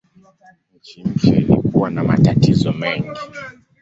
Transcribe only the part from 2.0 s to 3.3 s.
matatizo mengi.